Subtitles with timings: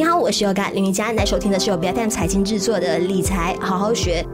[0.00, 4.24] 你好，我是 Yoga 林瑜伽，来收听的是由 BFM 财经制作的理财好好学。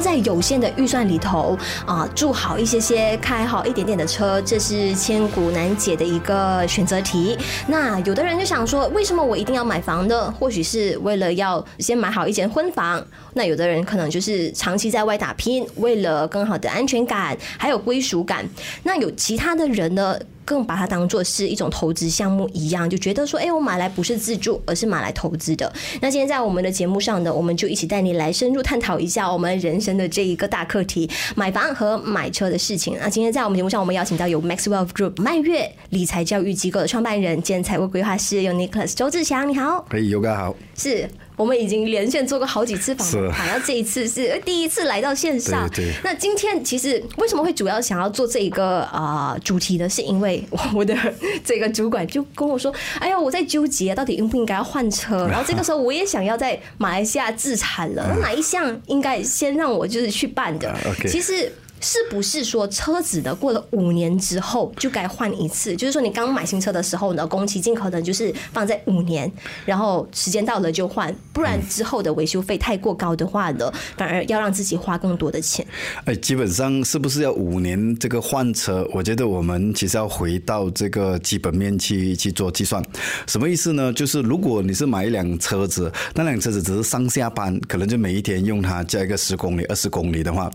[0.00, 1.56] 在有限的预算里头
[1.86, 7.36] 啊，住好一些些，开好一点点的车，这是千古难解的一个选择题。
[7.66, 10.32] 那有的人就想说，为什么我一定要买房呢？
[10.38, 13.04] 或许是为了要先买好一间婚房。
[13.34, 18.48] 那有的人可能就是长期在外打拼，为了更好的安全感，还有归属感。
[18.82, 25.72] 那有其他的人呢，更把它当做是一种投资项目一样，就觉得说，哎，我买来不是自住，而是买来投资的。
[26.02, 32.96] 那今天在我们的节目上呢，我们就一起带你来深入探讨一下我们人生的这一个大课题——买房和买车的事情。
[33.00, 39.84] 那今天在我们节目上，我们邀请到有 Max Wealth Group 曼月理财教育机构的创办人兼财务规划师有 Nicholas 周志强，你好。
[39.90, 40.54] 可以，有个好。
[40.76, 41.08] 是。
[41.42, 45.68] 我们已经连线做过好几次访谈，好像这一次是第一次来到线上。
[45.70, 45.92] 对对。
[46.04, 49.88] 那今天其实为什么会主要想要做这一个啊、呃、主题呢？
[49.88, 50.96] 是因为我的
[51.44, 55.26] 这个主管就跟我说：“哎呀，我在纠结到底应不应该要换车。
[55.28, 60.72] ”然后这个时候我也想要在马来西亚自产了，哪一项应该先让我就是去办的？
[61.08, 61.52] 其实。
[61.82, 65.74] 是不是说车子的过了五年之后就该换一次？
[65.74, 69.30] 就是说你刚买新车的时候呢，工期尽可能就是放在五年，
[69.66, 75.66] 然后时间到了就换，不然之后的维修费太过高的话呢，反而要让自己花更多的钱。
[76.04, 78.88] 哎，基本上是不是要五年这个换车？
[78.94, 82.80] 我觉得我们其实要回到这个基本面去去做计算。
[83.26, 83.92] 什么意思呢？
[83.92, 90.48] 就是如果你是买一辆车子，那辆车子只是上下班，可能就每一天用它加一个十公里、二十公里的话，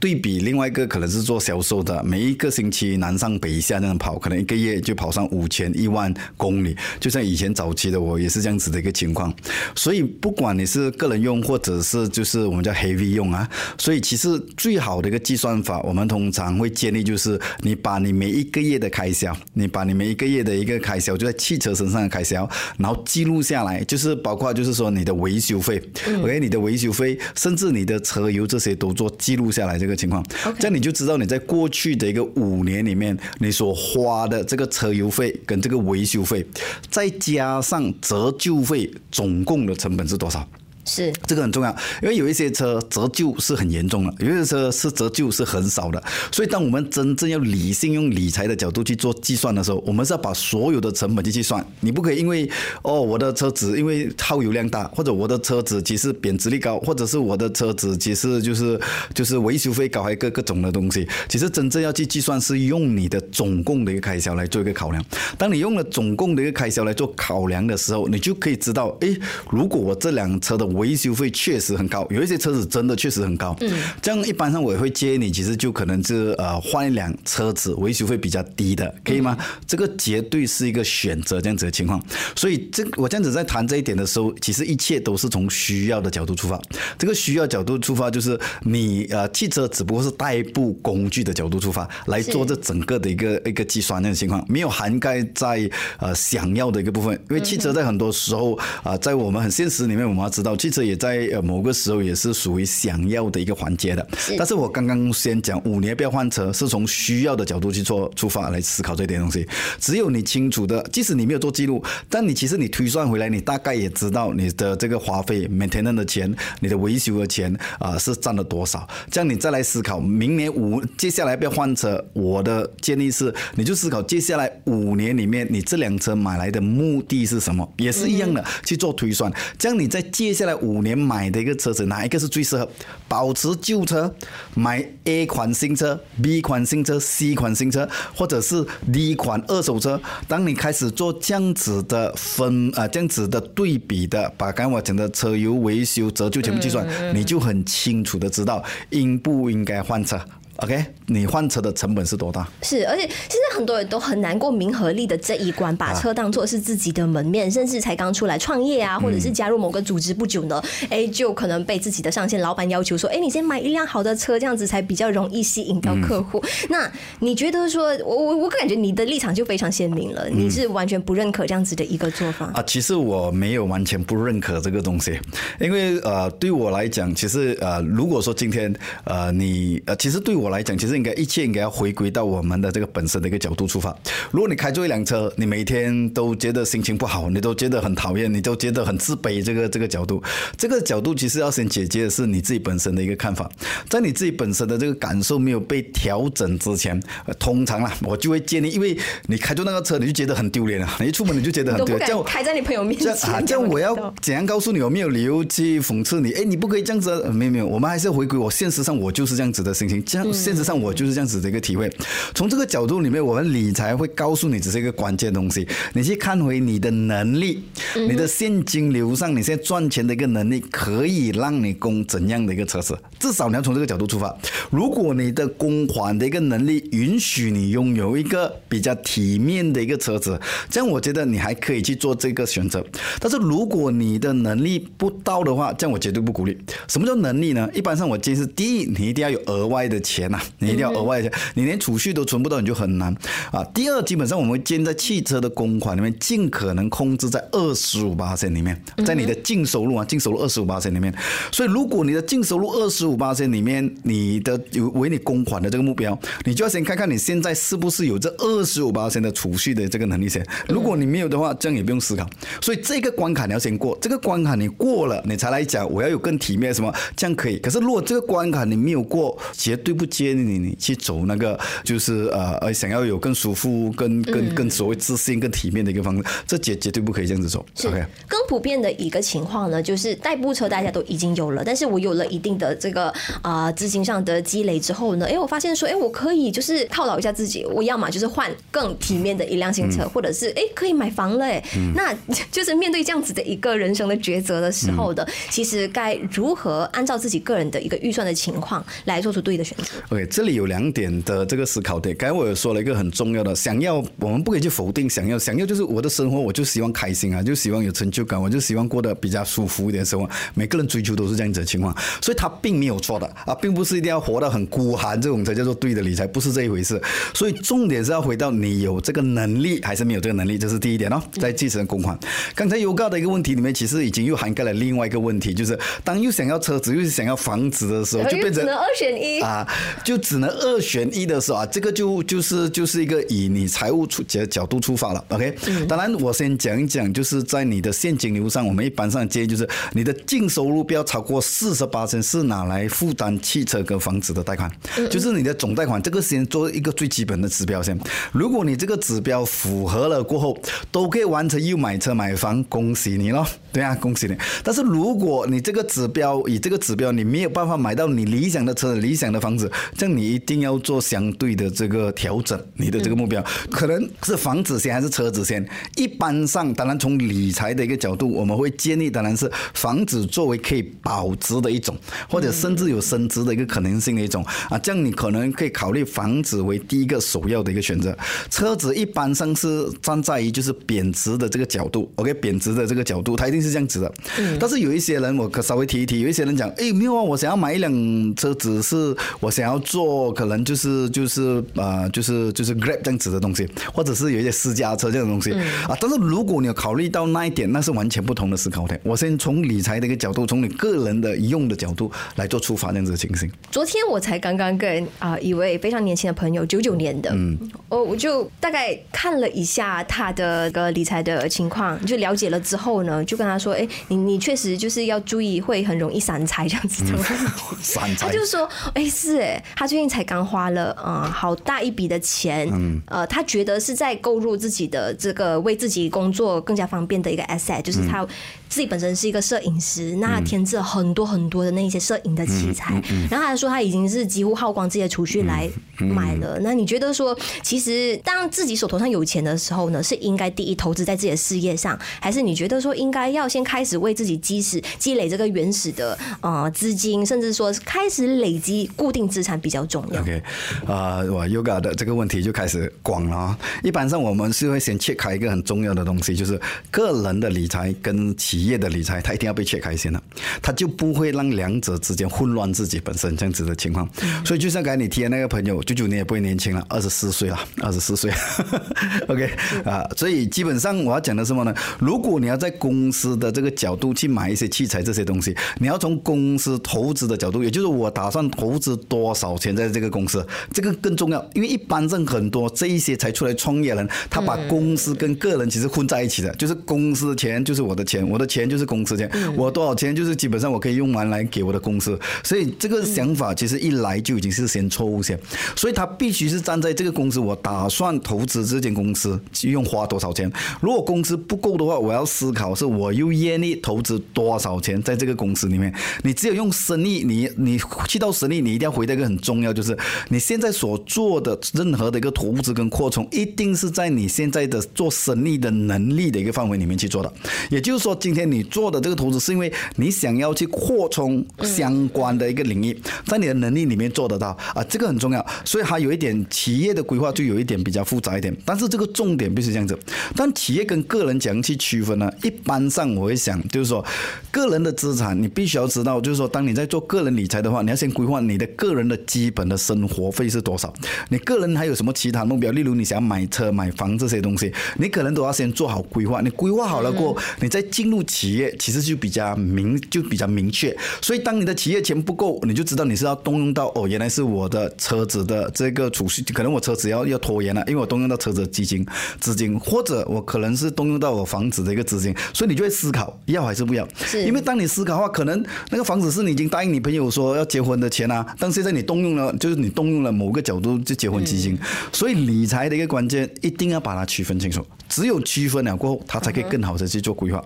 [0.00, 0.71] 对比另外。
[0.72, 9.32] 个可能是做销售的，每一个星期南上北下那样跑，可能一个月就跑上五千一万公里，就像以前早期的我也是这样子的一个情况。
[9.76, 25.82] 所以不管你是个人用，或者是就是我们叫 heavy 用啊，所以其实最好的一个计算法，我们通常会建议就是你把你每一个月的开销，你把你每一个月的一个开销，就在汽车身上的开销，然后记录下来，就是包括就是说你的维修费
[26.22, 30.24] ，OK，你的维修费，甚至你的车油这些都做记录下来这个情况。
[30.62, 36.46] 这样你就知道你在过去的一个五年里面，你所花的这个车油费跟这个维修费，
[36.88, 40.48] 再加上折旧费，总共的成本是多少？
[40.84, 41.70] 是这个很重要，
[42.02, 46.02] 因为有一些车折旧是很严重的，有一些车是折旧是很少的。
[46.30, 51.64] 所以，当我们真正要理性用理财的角度去做计算的时候，我们是要把所有的成本去计算。
[51.80, 52.50] 你不可以因为
[52.82, 58.80] 哦，我的车子因为耗油量大，或者我的车子其实贬值率高，或者是我的车子其实就是
[59.14, 61.06] 就是维修费高，还各各种的东西。
[61.28, 65.04] 其实真正要去计算，是用你的总共的一个开销来做一个考量。
[65.38, 69.16] 当你用了总共的一个开销来做考量的时候，你就可以知道，诶，
[69.50, 73.56] 如果我这辆车的维修费确实很高，有一些车子真的确实很高。
[73.60, 79.36] 嗯，这样一般上我也会建议你，其实就可能是呃换一辆车子，维修费比较低的，可以吗？
[79.38, 82.02] 嗯、这个绝对是一个选择，这样子的情况。
[82.36, 86.60] 所以这我这样子在谈这一点的时候，其实一切都是从需要的角度出发。
[86.98, 95.68] 这个需要角度出发，就是你呃汽车只不过是代步工具的角度出发来做这整个的一个一个计算那种情况，没有涵盖在
[95.98, 97.14] 呃想要的一个部分。
[97.30, 100.96] 因为汽车在很多时候啊、呃，在我们很现实里面，我们要知道汽车也。
[101.02, 104.06] 在呃某个时候也是属于想要的一个环节的，
[104.38, 109.44] 但是我刚刚先讲五年不要换车，是从需要的角度去做出发来思考这点东西。
[109.80, 118.86] 只有你清楚的，即使你没有做记录，但你其实你推算回来，你大概也知道你的这个花费、maintenance 的钱、你的维修的钱啊、呃、是占了多少。
[119.10, 129.32] 这样你再来思考明年五接下来不要换车，我的建议是，你就思考接下来五年里面你这辆车买来的目的是什么，也是一样的去做推算。
[129.58, 131.02] 这样你在接下来五年。
[131.02, 132.68] 买的一个车子，哪一个是最适合？
[133.08, 134.14] 保持旧车，
[134.54, 140.00] 买 A 款新车、B 款新车、C 款新车，或者是 D 款二手车。
[140.28, 150.20] 当你开始做这样子的分啊、呃，这样子的对比的，把刚刚我讲的车油维修、折旧全部计算，你就很清楚的知道应不应该换车。
[150.56, 152.46] OK，你换车的成本是多大？
[152.62, 166.38] 是，而且现在很多人都很难过名和利的这一关，把车当做是自己的门面，啊、甚至才刚出来创业啊，或者是加入某个组织不久呢，哎、嗯，就可能被自己的上线老板要求说，哎，你先买一辆好的车，这样子才比较容易吸引到客户。
[166.38, 172.64] 嗯、那你觉得说，我我我感觉你的立场就非常鲜明了，你是完全不认可这样子的一个做法、嗯、啊？
[172.66, 175.18] 其实我没有完全不认可这个东西，
[175.58, 178.72] 因为呃，对我来讲，其实呃，如果说今天
[179.04, 180.51] 呃，你呃，其实对我。
[180.52, 183.96] 来讲，其实应该一切应该要回归到我们的这个本身的一个角度出发。
[184.30, 190.22] 如果你开这一辆车，你每天都觉得心情不好，你都觉得很讨厌，你都觉得很自卑，这个这个角度，
[190.56, 193.50] 这个角度其实要先解决的是你自己本身的一个看法。
[193.88, 197.02] 在你自己本身的这个感受没有被调整之前，
[197.38, 198.96] 通常啦，我就会建议，因为
[199.26, 204.80] 你开着那个车，你就觉得很丢脸啊，你一出门你就觉得很丢脸，叫开在你朋友面前，啊，这样我要怎样告诉你？
[204.82, 211.90] 我没有理由去讽刺你，哎，你不可以这样子，没有没有，我们还是要回归我现实上我就是这样子的心情，这样现实上我就是这样子的一个体会。
[212.34, 217.62] 从这个角度里面，我们理财会告诉你只是一个关键东西，你去看回你的能力，
[218.08, 222.98] 你的现金流上，你现在赚钱的一个能力，可以让你供怎样的一个车子？
[223.18, 224.34] 至少你要从这个角度出发。
[224.70, 232.84] 如果你的供款的一个能力允许你拥有一个比较体面的一个车子，这样我觉得你还可以去做这个选择。
[233.20, 236.56] 但是如果你的能力不到的话，这样我绝对不鼓励。
[236.88, 237.68] 什么叫能力呢？
[237.72, 243.14] 一般上我建议是：第一，你一定要有额外的钱呐，你一定要额外的钱，你连储蓄都存不到，你就很难
[243.50, 243.64] 啊。
[243.74, 251.12] 第二，基本上我们会建在汽车的公款里面，尽可能控制在二十五巴仙里面，在你的净收入啊，净收入二十五巴仙里面。
[251.50, 260.44] 所以，如果你的净收入二十五巴仙里面，你的有为你公款的这个目标，你就要先看看你现在是不是有这二十五巴仙的储蓄的这个能力先。
[260.68, 262.28] 如果你没有的话，这样也不用思考。
[262.60, 267.58] 所以这个关卡你要先过，这个关卡你过了，你才来讲我要有更体面什么，这样可以。
[267.58, 277.64] 可是如果这个关卡你没有过，绝对不建议你你去走那个就是呃呃想要有更舒服、更更更所谓自信、更体面的一个方式，这绝绝对不可以这样子走。
[277.74, 277.88] 是。
[277.88, 278.04] OK。
[278.28, 292.14] 更普遍的一个情况呢，就是代步车大家都已经有了，但是我有了一定的这个啊资金上的积累之后呢，哎，我发现说，哎，我可以就是犒劳一下自己，我要么就是换更体面的一辆新车，嗯、或者是哎可以买房了，哎、嗯，那
[292.52, 302.14] 就是面对这样子的一个人生的抉择的时候的，嗯、其实该如何按照自己个人的一个预算的情况来做出对的选择？OK，这里有两点的这个思考点。
[302.16, 310.28] 刚才我有说了一个很重要的，想要我们不可以去否定想要，想要就是我的生活，我就希望开心啊，就希望有成就感，我就希望过得比较舒服一点生活。
[310.54, 317.00] 每个人追求都是这样子的情况，所以他并没有错的啊，并不是一定要活得很孤寒，这种才叫做对的理财，不是这一回事。
[317.34, 321.22] 所以重点是要回到你有这个能力还是没有这个能力，这是第一点哦。
[321.32, 322.18] 在继承公款，
[322.54, 329.66] 刚才有告的一个问题里面，其实已经又涵盖了另外一个问题，就是当又想要车子又想要房子的时候，就变成二选一啊，
[330.04, 335.56] 就只能二选一的时候啊，这个就就是就是一个以你财务出角角度出发了，OK？
[335.88, 344.70] 当然我先讲一讲，就是在你的现金流上，我们一般上建议就是你的净收入不要超过四十八千，是拿来负担汽车跟房子的贷款，
[345.10, 347.98] 就是你的总贷款，这个先做一个最基本的指标先。
[348.32, 350.58] 如果你这个指标符合了过后，
[350.90, 353.46] 都可以完成又买车买房，恭喜你咯！
[353.72, 354.36] 对啊，恭喜你。
[354.62, 365.66] 但是如果你这个指标以这个指标你没有办法买到你理想的车、理想的房子，这样你一定要做相对的这个调整，你的这个目标可能是房子先还是车子先？
[365.96, 371.96] 一般上，当然从理财的一个角度，我们会建议当然是房子作为可以保值的一种，
[372.28, 378.16] 或者甚至有升值的一个可能性的一种啊，这样你可能可以考虑房子为第一个首要的一个选择。
[378.50, 384.14] 车子一般上是站在于就是贬值的这个角度，OK，贬值的这个角度，它一定是这样子的。
[384.58, 395.52] 但是有一些人，我可稍微提一提，有一些人讲，哎，没有啊，我想要买一辆车子，是我想要做，可能就是就是啊、呃，就是就是 Grab 这样子的东西，或者是有一些私家车这样的东西
[395.88, 395.96] 啊。
[396.00, 399.00] 但是如果你有考虑到那一点，那是完全不同的思考点。
[399.04, 403.50] 我先从理财的一个角度，从你个人的用的角度来做出发，这样子的情形。
[403.70, 417.18] 昨天我才刚刚跟啊一位非常年轻的朋友，九九年的，嗯，我我就大概看了一下他的个理财的情况，就了解了之后呢，就跟他说，哎，你你确实就是要注意，会很容易散财这样子的。
[417.80, 418.26] 散财。
[418.26, 428.26] 他就说，哎，是哎，他最近才刚花了啊、呃、好大一笔的钱，嗯，呃，他觉得是在购入自己的这个为自己工作更加方便的一个 asset，就是他。
[428.72, 432.94] 自己本身是一个摄影师，那他添置了很多很多的那些摄影的器材，
[433.30, 436.58] 然后他说他已经是几乎耗光自己的储蓄来买了。
[436.62, 450.42] 那你觉得说，其实当自己手头上有钱的时候呢，是应该第一投资在自己的事业上，还是你觉得说应该要先开始为自己积实积累这个原始的呃资金，甚至说开始累积固定资产比较重要？OK，
[450.86, 453.54] 啊、呃，我 Yoga 的这个问题就开始广了。
[453.82, 456.58] 一般上我们是会先切开一个很重要的东西，就是
[456.90, 460.22] 个人的理财跟企企业的理财，它一定要被切开先了，
[460.62, 464.08] 它就不会让两者之间混乱自己本身这样子的情况。
[464.22, 468.30] 嗯、所以就像刚才你提的那个朋友，九九年也不会年轻了，二十四岁了，二十四岁。
[469.26, 469.50] OK
[469.84, 471.74] 啊，所以基本上我要讲的是什么呢？
[471.98, 481.44] 如果你要在公司的这个角度去买一些器材这些东西，你要从公司投资的角度，也就是我打算投资多少钱在这个公司，这个更重要。
[481.54, 492.18] 因为一般上很多这一些才出来创业人，他把公司跟个人其实混在一起的，就是公司的钱就是我的钱，我的钱就是公司钱，我多少钱就是基本上我可以用完来给我的公司。
[492.44, 495.38] 所以这个想法其实一来就已经是先错误先，
[495.74, 500.50] 所以他必须是站在这个公司，我打算投资这间公司用花多少钱。
[500.80, 505.92] 如果公司不够的话，我要思考是我又愿意投资多少钱在这个公司里面。
[506.22, 509.96] 你只有用生意，你你去到生意，你一定要回答一个很重要，就是
[510.28, 517.32] 你现在所做的任何的一个投资跟扩充，一定是在你现在的做生意的能力的一个范围里面去做的。
[517.70, 522.96] 也就是说，今天你做的这个投资，是因为你想要去扩充相关的一个领域，
[523.26, 525.44] 在你的能力里面做得到啊，这个很重要。
[525.64, 529.98] 所以还有一点企业的规划就有一点比较复杂一点，但是这个重点必须这样子。
[530.36, 532.30] 但企业跟个人怎样去区分呢？
[532.42, 534.04] 一般上我会想，就是说
[534.50, 540.92] 个人的资产，你必须要知道，就是说当你在做个人理财的话，你要先规划你的个人的基本的生活费是多少。
[541.28, 542.70] 你个人还有什么其他目标？
[542.72, 546.40] 例如你想要买车、买房这些东西，你可能都要先做好规划。
[546.40, 550.96] 你规划好了过后，你再进入企业，其实就比较明，就比较明确。
[551.20, 559.06] 所以当你的企业钱不够，你就知道你是要动用到哦，原来是我的车子的这个储蓄，可能我车子要要拖延了，因为我动用到车子的基金
[559.40, 564.06] 资金，或者我可能是动用到我房子的一个资金，所以你就会思考要还是不要。
[564.24, 571.78] 是，因为当你思考的话，可能那个房子是你已经答应你朋友说要结婚的钱啊，但现在你动用了，就是你动用了某个角度就结婚基金，
[572.12, 574.84] 所以理财的一个关键一定要把它区分清楚。
[575.08, 577.62] 只有区分了过后，它才可以更好的去做规划。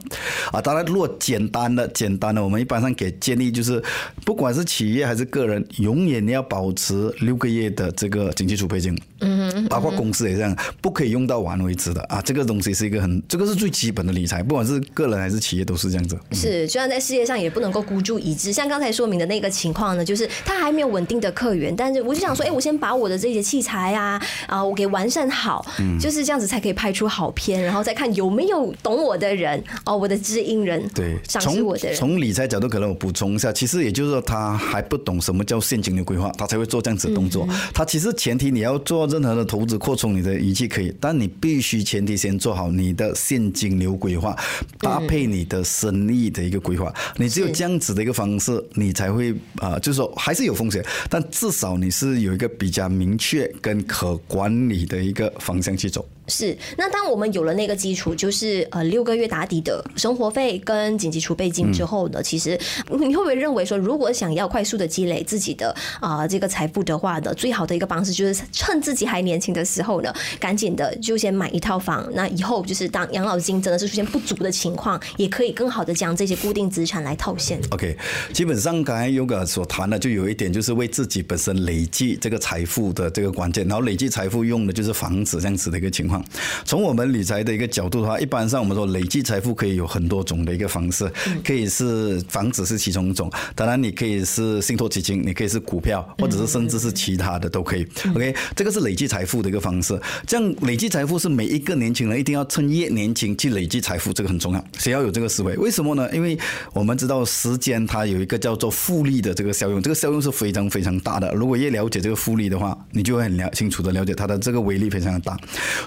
[0.52, 3.82] 啊，当然，如果简单的、简单的，我们一般上给建议就是，
[4.24, 8.96] 不管是企业还是个人，永远要保持六个月的这个经济储备金。
[9.20, 12.20] 嗯哼，包括公司也这样，不可以用到完为止的啊。
[12.20, 16.18] 这个东西是一个很，这个是最基本的理财，不管是个人还是企业都是这样子。
[16.32, 18.52] 是，就像在事业上也不能够孤注一掷。
[18.52, 25.64] 像刚才说明的那个情况呢，就是他还没有稳定的客源，但是我就想说，哎，我先把我的这些器材啊啊，我给完善好，
[25.98, 31.96] 就是这样子才可以拍出好片，然后再看有没有懂我的人哦，我的知音人，对，赏识我的人。
[31.96, 37.46] 从理财角度，可能我补充一下，其实也就是说，他还不懂什么叫现金流规划，他才会做这样子的动作。
[37.72, 44.36] 他其实前提你要做任何的投资扩充你的仪器可以，但你必须前提先做好你的现金流规划，
[44.78, 46.92] 搭配你的生意的一个规划。
[47.16, 56.06] 你只有这样子的一个方式，你才会啊，就是说还是有风险，但至少你是有一个比较明确跟可管理的一个方向去走。
[56.28, 62.58] 是，那当我们有了那个基础，就是呃六个月打底的生活费跟紧急储备金之后呢，嗯、其实
[62.90, 77.60] 你会不会认为说，如果想要快速的积累自己的啊、呃、这个财富的话呢，最好的一个方式就是趁自己还年轻的时候呢，赶紧的就先买一套房，那以后就是当养老金真的是出现不足的情况，也可以更好的将这些固定资产来套现。
[77.70, 77.96] OK，
[78.32, 86.15] 基本上刚才 Yoga 所谈的就有一点，就是为自己本身累积这个财富的这个关键，然后累积财富用的就是房子这样子的一个情况。
[86.64, 91.10] 从我们理财的一个角度的话，一般上我们说累积财富可以有很多种的一个方式，
[91.44, 97.86] 可以是房子是其中一种，当然你可以是信托基金，你可以是股票，或者是甚至是其他的都可以。
[98.14, 99.98] OK，这个是累积财富的一个方式。
[100.26, 104.64] 这样累积财富是每一个年轻人一定要趁越年轻去累积财富，这个很重要。
[104.78, 105.56] 谁要有这个思维？
[105.56, 106.08] 为什么呢？
[106.14, 106.38] 因为
[106.72, 111.32] 我们知道时间它有一个叫做复利的这个效用，这个效用是非常非常大的。
[111.32, 115.36] 如果越了解这个复利的话，你就会很了清楚的了解它的这个威力非常的大。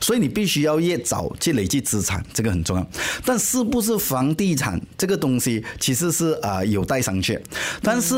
[0.01, 0.59] 所以你必须。
[0.59, 2.85] 要越早去累积资产，这个很重要。
[3.23, 7.39] 但是不是房地产这个东西，其实是啊有待商榷。
[7.81, 8.15] 但是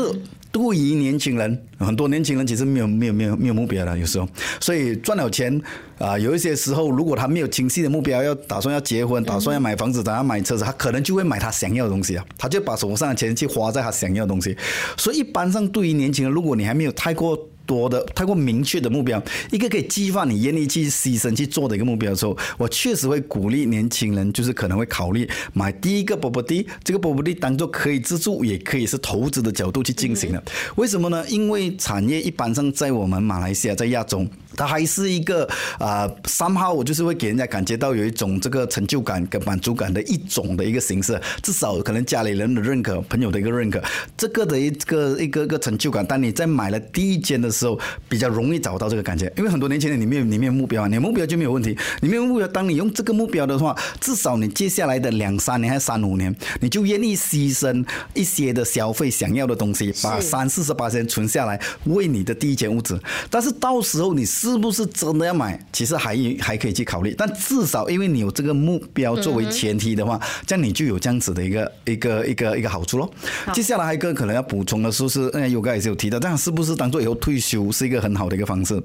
[0.50, 4.28] 对于年轻人，很多年轻人其实没有没有没有没有目标的，有时候，
[4.58, 5.62] 所以赚了钱
[5.98, 14.56] 啊，有一些时候如果他没有清晰的目标，要打算要结婚，打算要买房子，打算买车子，他可能就会买他想要的东西啊，他就把手上的钱去花在他想要的东西。
[14.96, 30.42] 所以一般上对于年轻人，如果你还没有太过多的太过明确的目标，一个可以激发你愿意去牺牲去做的一个目标的时候，我确实会鼓励年轻人，就是可能会考虑买第一个 property，这个 property 当做可以自住，也可以是投资的角度去进行的。
[30.76, 31.24] 为什么呢？
[31.28, 34.26] 因为产业一般上在我们马来西亚，在亚洲。
[34.56, 43.82] 它还是一个啊，三号我就是会给人家感觉到有一种这个成就感跟满足感的一种的一个形式，至少可能家里人的认可，朋友的一个认可，
[44.16, 46.04] 这个的一个一个一个成就感。
[46.04, 47.78] 当你在买了第一间的时候，
[48.08, 63.00] 比较容易找到这个感觉，因为很多年轻人你没有你没有目标啊，你目标就没有问题，你没有目标，当你用这个目标的话，至少你接下来的两三年还是三五年，你就愿意牺牲一些的消费想要的东西，把三四十八千存下来，为你的第一间屋子。
[63.30, 65.56] 但是到时候你是不是真的要买？
[65.72, 67.14] 其实还还可以去考虑。
[67.16, 73.08] 但至少因为你有这个目标作为前提的话，这样你就有这样子的一个一个一个一个好处喽。
[73.52, 78.82] 接下来还有一个可能要补充的是，是哎，有个也是有提到，这样是不是当做以后退休是一个很好的一个方式？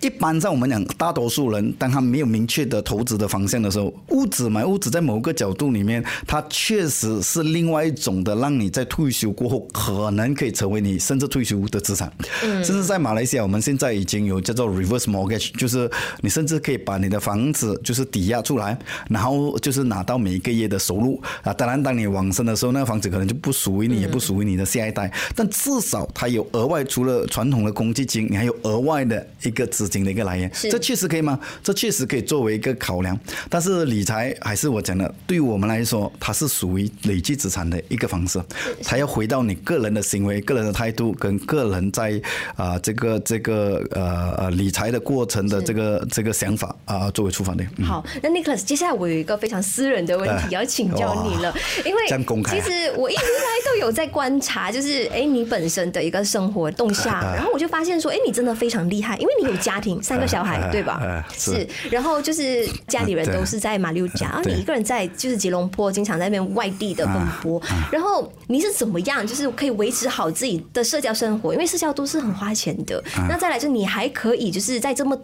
[0.00, 12.12] 一般在我们讲，大多数人当他没有明确的投资的方向的时候，屋子买屋子在某个角度里面，它确实是另外一种的，让你在退休过后可能可以成为你甚至退休的资产。
[12.44, 15.90] 嗯，甚至在马来西亚，我们现在已经有叫做 reverse mortgage，就是
[16.20, 18.76] 你甚至可以把你的房子就是抵押出来，
[19.08, 21.52] 然后就是拿到每一个月的收入啊。
[21.52, 30.50] 当然，当你往生的时候，那个房子可能就不属于你，也不属于你的下一代，但至少它有额外，除了传统的公积金，你还有额外的一个资金的一个来源。
[30.70, 31.38] 这确实可以吗？
[31.62, 33.18] 这确实可以作为一个考量。
[33.48, 38.40] 但是理财还是我讲的，对于我们来说，它是属于累积资产的一个方式。
[38.82, 42.20] 它要回到你个人的行为、个人的态度跟个人在
[42.54, 47.68] 啊这个这个呃呃理财的过程的这个这个想法啊作为出发点。
[47.84, 51.54] 好，那 Nicholas，接下来我有一个非常私人的问题要请教你了，
[51.84, 61.24] 因为其实我一直以来都有在观察，就是哎你本身的一个生活动向， 然后我就发现说，哎你真的非常厉害，因为你有家庭，三个小孩， 对吧？
[61.36, 71.52] 是，然后就是家里人都是在马六甲，然后你一个人在就是吉隆坡，经常在那边外地的奔波，然后你是怎么样，就是可以维持好自己的社交生活？
[71.52, 73.02] 因为社交都是很花钱的。
[73.28, 75.14] 那再来就你还可以就是在这么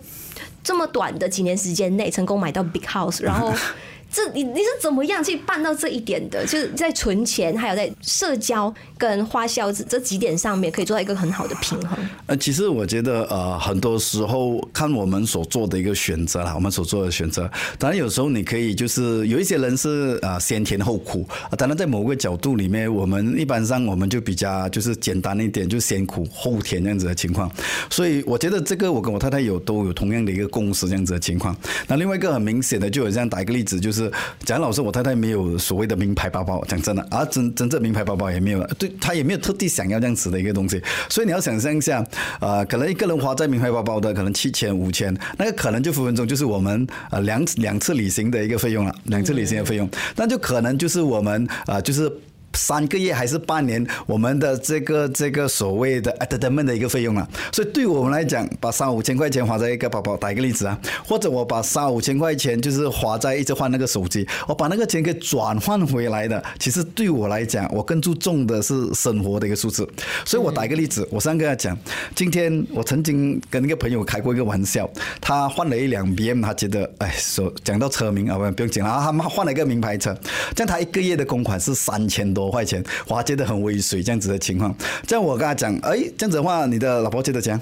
[0.62, 3.50] 这么短的几年时间内成功买到 big house，然后。
[4.12, 6.44] 这你你是怎么样去办到这一点的？
[6.44, 11.98] 就是在存钱，还有在社交跟花销这几点上面，可以做到一个很好的平衡。
[12.26, 17.50] 呃，其实我觉得呃，很多时候看我们所做的一个选择啦，我们所做的选择。
[17.78, 21.56] 当然有时候你可以就是有一些人是啊先甜后苦啊。
[21.56, 27.50] 当然在某个角度里面，我们一般上我们就比较就是简单一点，就先苦后甜这样子的情况。
[27.88, 31.56] 所以我觉得这个我跟我太太有都有同样的一个共识这样子的情况。
[31.86, 34.01] 那另外一个很明显的，就有这样打一个例子，就是。
[34.44, 42.04] 蒋老师，我太太没有所谓的名牌包包，讲真的，而真真正名牌包包也没有，对她也没有特地想要这样子的一个东西，所以你要想象一下，
[42.40, 52.10] 呃，可能一个人花在名牌包包的可能七千五千，那个可能就分分钟就是我们呃两两次旅行的一个费用了，两次旅行的费用，那就可能就是我们啊、就是。
[52.54, 69.88] 三个月还是半年，我们的这个这个所谓的阿德们的一个费用啊，所以对我们来讲，把三五千块钱花在一个包包，打一个例子啊，或者我把三五千块钱就是花在一直换那个手机，我把那个钱给转换回来的，其实对我来讲，我更注重的是生活的一个数字。
[70.24, 71.76] 所以我打一个例子，我上跟他讲，
[72.14, 74.88] 今天我曾经跟一个朋友开过一个玩笑，
[75.20, 80.16] 他换了一辆 BM，他觉得哎，说讲到车名啊，不不用讲了，他换了一个名牌车，
[80.54, 82.41] 这样他一个月的公款是三千多。
[82.42, 84.74] 多块钱，花，觉得很微水这样子的情况。
[85.06, 87.60] 这样我跟他讲，哎，这样子的话，你的老婆借的钱？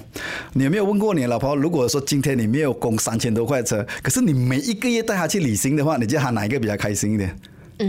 [0.53, 1.55] 你有没有问过你老婆？
[1.55, 7.35] 如果说今天你没有供三千多块车，可是你每一个月带她去旅行的话，你觉得她哪一个比较开心一点？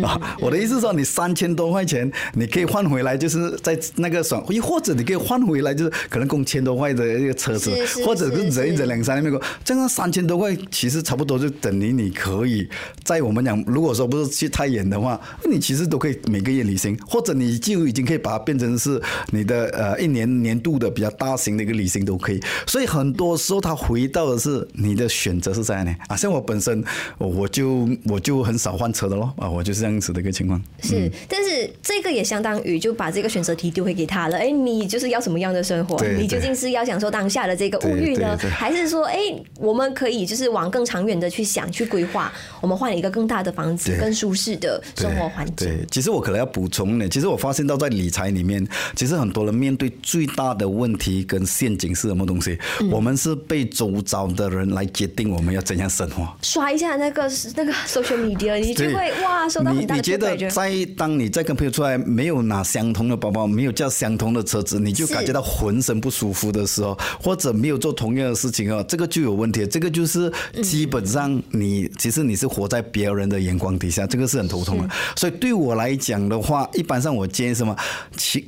[0.00, 7.70] 啊，我的意思是说，你三千多块钱，你可以换回来，就是在那个爽，又或者你可以换回来，就是可能供千多块的一个车子，
[8.04, 12.66] 或者是忍一忍两三年没过，这样三千多块其实差不多就等于你可以
[13.04, 19.00] 在我们讲，如果说不是去太远的话，你其实都可以每个月旅行，或者你就已经可以把它变成是
[19.30, 22.40] 你的呃一年年度的比较大型的一个旅行都可以。
[22.66, 26.82] 所以很多时候他回到的是你的选择是这样的啊，像我本身
[27.18, 29.81] 我就我就很少换车的咯啊，我就是。
[29.82, 34.38] 这样子的一个情况是，但是这个也相当于就把这个选择题丢回给他了。
[34.38, 36.00] 哎，你就是要什么样的生活？
[36.16, 39.18] 你究竟是要享受当下的这个物欲呢，还是说，哎，
[39.58, 45.66] 我们可以就是往更长远的去想、去规划，我们换一个更大的房子、更舒适的生活环境？
[45.66, 47.08] 对，其实我可能要补充呢。
[47.08, 48.64] 其实我发现到在理财里面，
[48.94, 52.56] 其实很多人面对最大的问题跟陷阱是什么东西？
[52.80, 56.28] 嗯、我们是被周遭的人来决定我们要怎样生活。
[56.42, 59.71] 刷一下那个那个 social media，你就会哇，收到。
[59.72, 69.66] 你你觉得在当你在跟朋友出来没有拿相同的包包，没有叫相同的车子，你就感觉到浑身不舒服的时候，或者没有做同样的事情啊，这个就有问题。
[69.66, 70.32] 这个就是
[70.62, 74.88] 基本上你其实你是活在别人的眼光底下，这个是很头痛的。
[75.16, 77.76] 所以对我来讲的话，一般上我建议什么，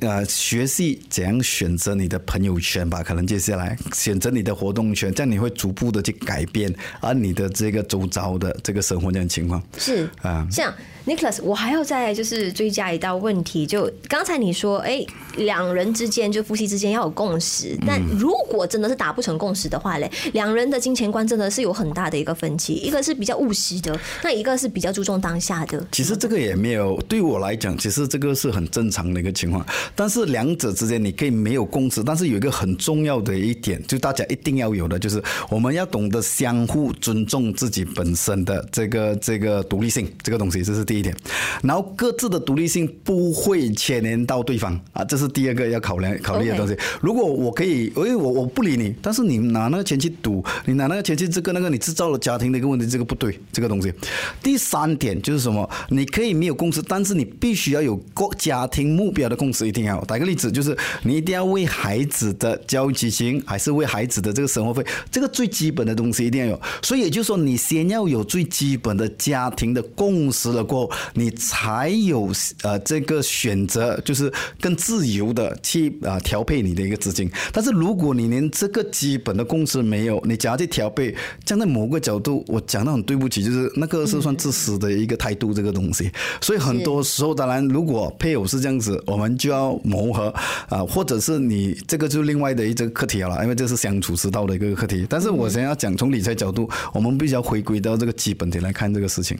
[0.01, 3.01] 呃，学习怎样选择你的朋友圈吧。
[3.01, 9.61] 可能接下来选择你的活动圈，这样你会逐步的去改变而你的这个周遭的这个生活这样情况。
[9.77, 10.73] 是啊，像。
[11.05, 25.85] Nicholas，我还要再就是追加一道问题，就刚才你说，哎、欸，两人之间就夫妻之间要有共识，但如果真的是达不成共识的话嘞，两人的金钱观真的是有很大的一个分歧，一个是比较务实的，那一个是比较注重当下的。
[25.91, 29.63] 其实这个也没有，对我来讲，其实这个是很正常的一个情况。
[29.93, 40.94] 但是两者之间你可以没有共识，但是有一个很重要的一点，就大家一定要有的，就是我们要懂得相互尊重自己本身的这个这个独立性，这个东西，这是第。
[40.99, 41.15] 一点，
[41.63, 46.77] 然后各自的独立性不会牵连到对方啊，这是第二个要考量考虑的东西。
[47.01, 53.93] 如果我可以，因为我我不理你，但是你拿那个钱去赌，你拿那个钱去这个那个，你制造了家庭的一个问题，这个不对，这个东西。
[54.41, 55.69] 第三点就是什么？
[55.89, 59.99] 你可以没有共识，但是你必须要有过家庭目标的共识，一定要。
[60.05, 66.61] 打个例子，就是你一定要为孩子的教育基金，还是为孩子的这个生活费，这个最基本的东西一定要有。
[66.81, 70.84] 所以也就是说，你先要有最基本的家庭的共识了过后。
[71.13, 72.31] 你才有
[72.63, 77.29] 呃这个选择，就是更自由的去啊调配你的一个资金。
[77.51, 86.11] 但是如果你连这个基本的共识没有，你想要去调配，站在某个角度，我讲得很对不起，就是那个是算自私的一个态度，这个东西。
[86.41, 90.33] 所以很多时候，当然如果配偶是这样子，我们就要磨合
[90.69, 95.05] 啊，或者是你这个就是另外的一个课题了，因为这是相处之道的一个课题。
[95.09, 99.37] 但是我想要讲从理财角度，我们必须要回归到这个基本点来看这个事情。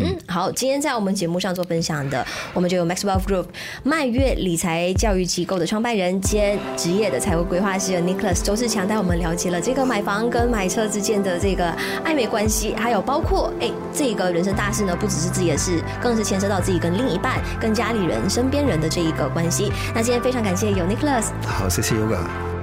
[0.00, 3.46] 嗯，好，今天在我们节目上做分享的，我们就有 Max Wealth Group
[3.82, 11.70] 麦悦理财教育机构的创办人兼职业的财务规划师 Nicholas 周志强带我们了解了这个买房跟买车之间的这个
[12.04, 19.72] 暧昧关系，还有包括哎，这个人生大事呢，不只是自己的事，更是牵涉到自己跟另一半、跟家里人、身边人的这一个关系。
[19.94, 22.53] 那今天非常感谢有 Nicholas，好，谢谢 Yoga。